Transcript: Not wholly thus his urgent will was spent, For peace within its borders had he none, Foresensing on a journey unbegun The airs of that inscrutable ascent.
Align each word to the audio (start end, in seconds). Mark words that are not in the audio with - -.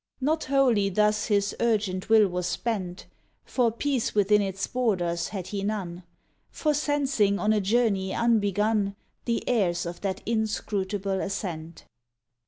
Not 0.19 0.45
wholly 0.45 0.89
thus 0.89 1.27
his 1.27 1.55
urgent 1.59 2.09
will 2.09 2.27
was 2.27 2.47
spent, 2.47 3.05
For 3.45 3.71
peace 3.71 4.15
within 4.15 4.41
its 4.41 4.65
borders 4.65 5.27
had 5.27 5.45
he 5.49 5.61
none, 5.61 6.01
Foresensing 6.51 7.37
on 7.37 7.53
a 7.53 7.61
journey 7.61 8.09
unbegun 8.11 8.95
The 9.25 9.47
airs 9.47 9.85
of 9.85 10.01
that 10.01 10.23
inscrutable 10.25 11.21
ascent. 11.21 11.85